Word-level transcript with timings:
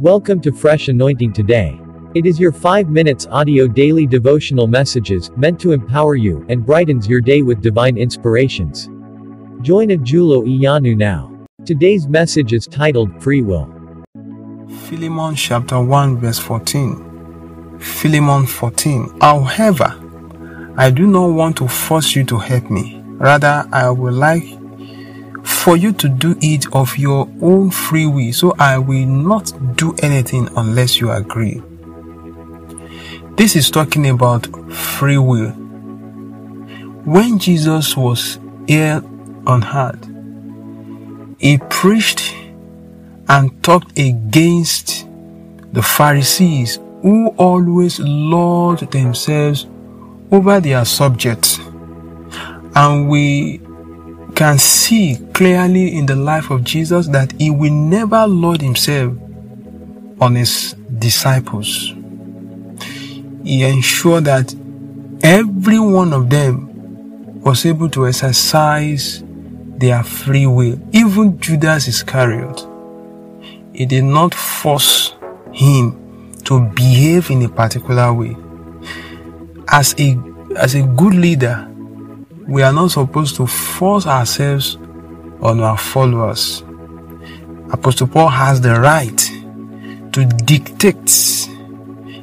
Welcome 0.00 0.40
to 0.40 0.50
Fresh 0.50 0.88
Anointing 0.88 1.34
Today. 1.34 1.78
It 2.14 2.24
is 2.24 2.40
your 2.40 2.52
5 2.52 2.88
minutes 2.88 3.26
audio 3.26 3.68
daily 3.68 4.06
devotional 4.06 4.66
messages 4.66 5.30
meant 5.36 5.60
to 5.60 5.72
empower 5.72 6.14
you 6.14 6.46
and 6.48 6.64
brightens 6.64 7.06
your 7.06 7.20
day 7.20 7.42
with 7.42 7.60
divine 7.60 7.98
inspirations. 7.98 8.86
Join 9.60 9.88
Ajulo 9.88 10.46
Iyanu 10.48 10.96
now. 10.96 11.30
Today's 11.66 12.08
message 12.08 12.54
is 12.54 12.66
titled 12.66 13.22
Free 13.22 13.42
Will. 13.42 13.68
Philemon 14.84 15.34
chapter 15.34 15.78
1 15.78 16.16
verse 16.16 16.38
14. 16.38 17.78
Philemon 17.78 18.46
14. 18.46 19.18
However, 19.20 19.94
I 20.78 20.90
do 20.90 21.06
not 21.06 21.26
want 21.26 21.58
to 21.58 21.68
force 21.68 22.16
you 22.16 22.24
to 22.24 22.38
help 22.38 22.70
me. 22.70 23.02
Rather, 23.18 23.68
I 23.70 23.90
would 23.90 24.14
like 24.14 24.59
for 25.60 25.76
you 25.76 25.92
to 25.92 26.08
do 26.08 26.34
it 26.40 26.64
of 26.72 26.96
your 26.96 27.28
own 27.42 27.70
free 27.70 28.06
will. 28.06 28.32
So 28.32 28.54
I 28.58 28.78
will 28.78 29.04
not 29.04 29.52
do 29.76 29.94
anything 30.02 30.48
unless 30.56 30.98
you 30.98 31.10
agree. 31.10 31.60
This 33.36 33.56
is 33.56 33.70
talking 33.70 34.08
about 34.08 34.46
free 34.72 35.18
will. 35.18 35.50
When 37.04 37.38
Jesus 37.38 37.94
was 37.94 38.38
here 38.66 39.02
on 39.46 39.62
earth, 39.64 40.02
he 41.38 41.58
preached 41.68 42.34
and 43.28 43.62
talked 43.62 43.98
against 43.98 45.06
the 45.74 45.82
Pharisees 45.82 46.78
who 47.02 47.28
always 47.36 48.00
lord 48.00 48.78
themselves 48.90 49.66
over 50.32 50.58
their 50.58 50.86
subjects. 50.86 51.58
And 52.74 53.10
we 53.10 53.60
can 54.40 54.56
see 54.56 55.18
clearly 55.34 55.94
in 55.98 56.06
the 56.06 56.16
life 56.16 56.48
of 56.48 56.64
Jesus 56.64 57.06
that 57.08 57.30
he 57.32 57.50
will 57.50 57.74
never 57.74 58.26
lord 58.26 58.62
himself 58.62 59.12
on 60.18 60.34
his 60.34 60.74
disciples. 60.98 61.92
He 63.44 63.64
ensured 63.64 64.24
that 64.24 64.54
every 65.22 65.78
one 65.78 66.14
of 66.14 66.30
them 66.30 67.42
was 67.42 67.66
able 67.66 67.90
to 67.90 68.08
exercise 68.08 69.22
their 69.76 70.02
free 70.02 70.46
will, 70.46 70.80
even 70.92 71.38
Judas 71.38 71.86
Iscariot. 71.86 72.66
He 73.74 73.84
did 73.84 74.04
not 74.04 74.34
force 74.34 75.16
him 75.52 76.32
to 76.44 76.60
behave 76.70 77.30
in 77.30 77.42
a 77.42 77.48
particular 77.50 78.10
way. 78.14 78.34
As 79.68 79.94
a 79.98 80.18
as 80.56 80.74
a 80.74 80.82
good 80.82 81.12
leader, 81.12 81.70
we 82.50 82.62
are 82.64 82.72
not 82.72 82.90
supposed 82.90 83.36
to 83.36 83.46
force 83.46 84.06
ourselves 84.08 84.74
on 85.40 85.60
our 85.60 85.78
followers. 85.78 86.64
Apostle 87.72 88.08
Paul 88.08 88.28
has 88.28 88.60
the 88.60 88.80
right 88.80 89.16
to 90.12 90.24
dictate. 90.24 91.48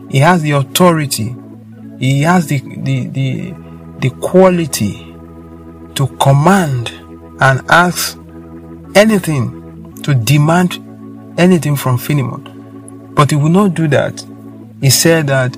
He 0.09 0.17
has 0.19 0.41
the 0.41 0.51
authority. 0.51 1.33
He 1.97 2.23
has 2.23 2.47
the, 2.47 2.59
the, 2.59 3.07
the, 3.07 3.55
the 3.99 4.09
quality 4.21 5.15
to 5.95 6.07
command 6.19 6.89
and 7.39 7.61
ask 7.69 8.17
anything, 8.95 9.93
to 10.03 10.13
demand 10.13 11.39
anything 11.39 11.77
from 11.77 11.97
Philemon. 11.97 13.13
But 13.13 13.31
he 13.31 13.37
will 13.37 13.47
not 13.47 13.75
do 13.75 13.87
that. 13.87 14.25
He 14.81 14.89
said 14.89 15.27
that 15.27 15.55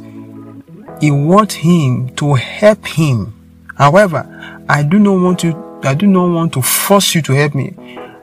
he 1.01 1.09
wants 1.09 1.55
him 1.55 2.15
to 2.17 2.35
help 2.35 2.85
him. 2.85 3.33
However, 3.75 4.38
I 4.69 4.83
do 4.83 4.99
not 4.99 5.19
want 5.19 5.43
you 5.43 5.79
I 5.83 5.95
do 5.95 6.05
not 6.07 6.29
want 6.29 6.53
to 6.53 6.61
force 6.61 7.15
you 7.15 7.21
to 7.23 7.33
help 7.33 7.55
me. 7.55 7.73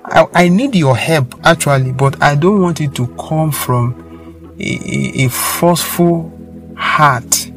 I, 0.04 0.26
I 0.34 0.48
need 0.48 0.74
your 0.74 0.96
help 0.96 1.34
actually, 1.44 1.92
but 1.92 2.22
I 2.22 2.34
don't 2.34 2.60
want 2.60 2.80
it 2.80 2.94
to 2.96 3.06
come 3.16 3.50
from 3.50 4.54
a, 4.60 4.62
a, 4.62 5.24
a 5.24 5.28
forceful 5.28 6.32
heart. 6.76 7.50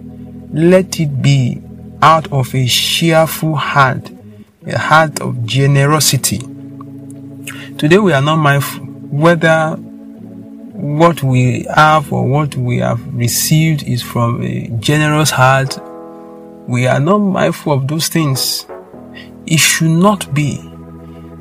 Let 0.52 1.00
it 1.00 1.22
be 1.22 1.62
out 2.02 2.32
of 2.32 2.56
a 2.56 2.66
cheerful 2.66 3.56
heart, 3.56 4.10
a 4.66 4.78
heart 4.78 5.22
of 5.22 5.46
generosity. 5.46 6.40
Today 7.78 8.00
we 8.00 8.14
are 8.14 8.22
not 8.22 8.38
mindful 8.38 8.86
whether 8.86 9.76
what 9.76 11.22
we 11.24 11.66
have 11.76 12.12
or 12.14 12.26
what 12.26 12.56
we 12.56 12.78
have 12.78 13.06
received 13.14 13.84
is 13.84 14.02
from 14.02 14.42
a 14.42 14.68
generous 14.80 15.30
heart. 15.30 15.78
We 16.68 16.88
are 16.88 17.00
not 17.00 17.18
mindful 17.18 17.74
of 17.74 17.88
those 17.88 18.08
things. 18.08 18.66
It 19.50 19.60
should 19.60 19.90
not 19.90 20.32
be. 20.34 20.58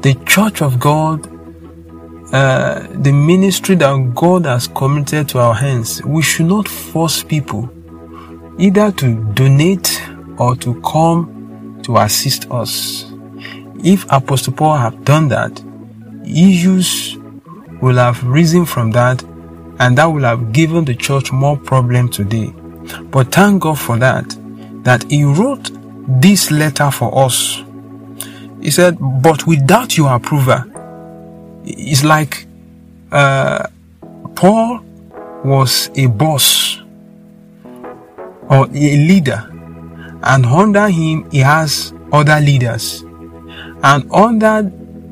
The 0.00 0.14
church 0.24 0.62
of 0.62 0.80
God, 0.80 1.26
uh, 2.32 2.86
the 2.94 3.12
ministry 3.12 3.74
that 3.76 4.14
God 4.14 4.46
has 4.46 4.66
committed 4.66 5.28
to 5.30 5.40
our 5.40 5.54
hands, 5.54 6.02
we 6.04 6.22
should 6.22 6.46
not 6.46 6.68
force 6.68 7.22
people 7.22 7.68
either 8.58 8.90
to 8.92 9.14
donate 9.34 10.02
or 10.38 10.56
to 10.56 10.80
come 10.80 11.80
to 11.84 11.98
assist 11.98 12.50
us. 12.50 13.12
If 13.84 14.04
Apostle 14.10 14.54
Paul 14.54 14.78
have 14.78 15.04
done 15.04 15.28
that, 15.28 15.62
issues 16.24 17.18
will 17.82 17.96
have 17.96 18.24
risen 18.24 18.64
from 18.64 18.90
that 18.92 19.22
and 19.78 19.98
that 19.98 20.06
will 20.06 20.24
have 20.24 20.52
given 20.52 20.84
the 20.84 20.94
church 20.94 21.30
more 21.30 21.56
problem 21.58 22.08
today. 22.08 22.52
But 23.10 23.32
thank 23.32 23.62
God 23.62 23.78
for 23.78 23.98
that, 23.98 24.36
that 24.84 25.04
he 25.10 25.24
wrote 25.24 25.70
this 26.08 26.50
letter 26.50 26.90
for 26.90 27.26
us. 27.26 27.62
He 28.60 28.70
said, 28.70 28.96
but 29.00 29.46
without 29.46 29.96
your 29.96 30.14
approval, 30.14 30.62
it's 31.64 32.04
like 32.04 32.46
uh, 33.12 33.66
Paul 34.34 34.80
was 35.44 35.90
a 35.94 36.06
boss 36.06 36.80
or 38.48 38.66
a 38.66 38.96
leader, 39.08 39.48
and 40.22 40.46
under 40.46 40.88
him 40.88 41.30
he 41.30 41.38
has 41.38 41.92
other 42.12 42.40
leaders, 42.40 43.02
and 43.82 44.10
under 44.12 44.70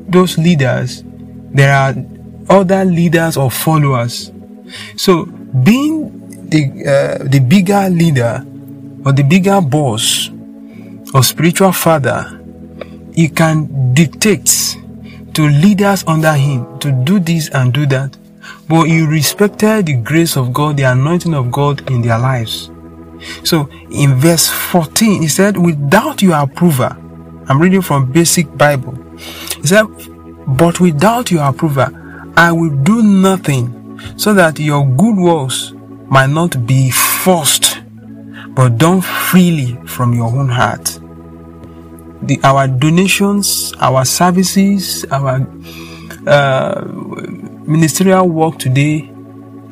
those 0.08 0.38
leaders 0.38 1.04
there 1.52 1.74
are 1.74 1.94
other 2.48 2.84
leaders 2.84 3.36
or 3.36 3.50
followers. 3.50 4.32
So 4.96 5.26
being 5.26 6.10
the 6.48 6.62
uh, 6.86 7.24
the 7.24 7.40
bigger 7.40 7.88
leader 7.90 8.44
or 9.04 9.12
the 9.12 9.22
bigger 9.22 9.60
boss 9.60 10.30
or 11.14 11.22
spiritual 11.22 11.72
father, 11.72 12.40
he 13.16 13.28
can 13.28 13.92
dictate 13.94 14.76
to 15.34 15.48
leaders 15.48 16.04
under 16.06 16.34
him 16.34 16.78
to 16.78 16.92
do 16.92 17.18
this 17.18 17.48
and 17.50 17.72
do 17.72 17.86
that. 17.86 18.16
But 18.68 18.84
he 18.84 19.04
respected 19.04 19.86
the 19.86 19.94
grace 19.94 20.36
of 20.36 20.52
God, 20.52 20.76
the 20.76 20.84
anointing 20.84 21.34
of 21.34 21.50
God 21.50 21.90
in 21.90 22.02
their 22.02 22.18
lives. 22.18 22.70
So 23.42 23.68
in 23.90 24.14
verse 24.16 24.48
14, 24.48 25.22
he 25.22 25.28
said, 25.28 25.56
without 25.56 26.22
your 26.22 26.36
approval, 26.36 26.90
I'm 27.48 27.60
reading 27.60 27.82
from 27.82 28.12
basic 28.12 28.56
Bible. 28.56 28.94
He 29.60 29.66
said, 29.66 29.84
but 30.46 30.78
without 30.80 31.30
your 31.30 31.44
approval, 31.44 31.88
I 32.36 32.52
will 32.52 32.76
do 32.82 33.02
nothing 33.02 33.98
so 34.16 34.34
that 34.34 34.58
your 34.58 34.86
good 34.86 35.16
works 35.16 35.72
might 36.06 36.30
not 36.30 36.66
be 36.66 36.90
forced, 36.90 37.80
but 38.50 38.78
done 38.78 39.00
freely 39.00 39.74
from 39.86 40.12
your 40.12 40.26
own 40.26 40.48
heart. 40.48 41.00
The, 42.22 42.40
our 42.42 42.66
donations, 42.66 43.72
our 43.80 44.04
services, 44.04 45.04
our 45.10 45.46
uh, 46.26 46.84
ministerial 47.66 48.28
work 48.28 48.58
today, 48.58 49.10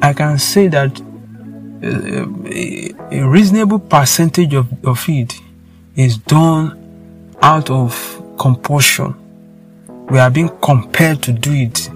I 0.03 0.12
can 0.12 0.38
say 0.38 0.69
that 0.69 1.00
uh, 1.83 2.27
a, 2.50 3.22
reasonable 3.22 3.78
percentage 3.78 4.54
of, 4.54 4.66
of 4.84 5.04
it 5.09 5.41
is 5.97 6.19
done 6.19 6.81
out 7.43 7.71
of 7.71 8.22
compulsion. 8.38 9.15
We 10.09 10.19
are 10.19 10.31
being 10.31 10.50
compelled 10.60 11.22
to 11.25 11.33
do 11.33 11.53
it. 11.53 11.91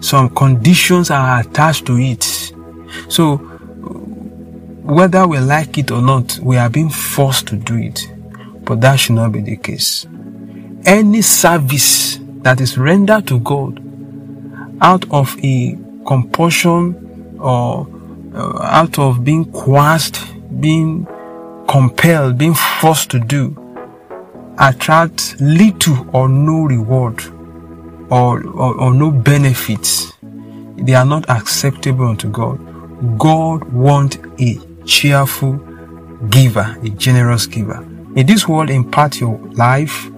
Some 0.00 0.28
conditions 0.34 1.10
are 1.10 1.40
attached 1.40 1.86
to 1.86 1.96
it. 1.98 2.24
So, 3.08 3.36
whether 4.84 5.26
we 5.26 5.38
like 5.38 5.78
it 5.78 5.90
or 5.90 6.02
not, 6.02 6.38
we 6.42 6.56
are 6.56 6.68
being 6.68 6.90
forced 6.90 7.46
to 7.48 7.56
do 7.56 7.76
it. 7.76 8.06
But 8.64 8.80
that 8.80 8.96
should 8.96 9.16
not 9.16 9.32
be 9.32 9.40
the 9.40 9.56
case. 9.56 10.06
Any 10.86 11.22
service 11.22 12.18
that 12.42 12.60
is 12.60 12.76
rendered 12.76 13.26
to 13.28 13.40
God 13.40 13.80
out 14.80 15.10
of 15.10 15.36
a 15.42 15.78
compulsion 16.06 17.38
or 17.40 17.88
uh, 18.34 18.58
out 18.62 18.98
of 18.98 19.24
being 19.24 19.50
coerced, 19.52 20.20
being 20.60 21.06
compelled, 21.68 22.36
being 22.36 22.54
forced 22.54 23.10
to 23.10 23.20
do, 23.20 23.56
attract 24.58 25.40
little 25.40 26.08
or 26.14 26.28
no 26.28 26.64
reward 26.64 27.22
or, 28.10 28.46
or, 28.46 28.80
or 28.80 28.94
no 28.94 29.10
benefits. 29.10 30.12
They 30.76 30.94
are 30.94 31.04
not 31.06 31.28
acceptable 31.30 32.08
unto 32.08 32.28
God. 32.28 32.58
God 33.18 33.64
wants 33.72 34.18
a 34.40 34.58
cheerful 34.84 35.54
giver, 36.30 36.76
a 36.82 36.88
generous 36.90 37.46
giver. 37.46 37.86
May 38.14 38.22
this 38.22 38.46
word 38.46 38.70
impart 38.70 39.18
your 39.20 39.38
life, 39.54 40.08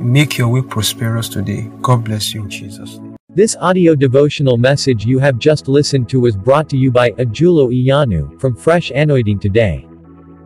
make 0.00 0.38
your 0.38 0.48
way 0.48 0.62
prosperous 0.62 1.28
today. 1.28 1.70
God 1.82 2.02
bless 2.02 2.32
you 2.32 2.44
in 2.44 2.48
Jesus'. 2.48 2.98
This 3.28 3.56
audio 3.60 3.94
devotional 3.94 4.56
message 4.56 5.04
you 5.04 5.18
have 5.18 5.38
just 5.38 5.68
listened 5.68 6.08
to 6.08 6.20
was 6.20 6.34
brought 6.34 6.68
to 6.70 6.78
you 6.78 6.90
by 6.90 7.10
Ajulo 7.12 7.68
Iyanu 7.70 8.40
from 8.40 8.56
Fresh 8.56 8.90
Anointing 8.90 9.38
Today. 9.38 9.86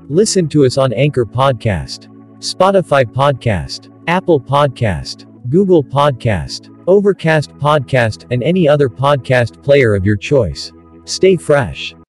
Listen 0.08 0.48
to 0.48 0.64
us 0.64 0.78
on 0.78 0.92
Anchor 0.92 1.24
Podcast, 1.24 2.08
Spotify 2.38 3.04
Podcast, 3.04 3.88
Apple 4.08 4.40
Podcast, 4.40 5.26
Google 5.48 5.82
Podcast, 5.82 6.70
Overcast 6.88 7.50
Podcast, 7.58 8.26
and 8.32 8.42
any 8.42 8.68
other 8.68 8.88
podcast 8.88 9.62
player 9.62 9.94
of 9.94 10.04
your 10.04 10.16
choice. 10.16 10.72
Stay 11.04 11.36
fresh. 11.36 11.96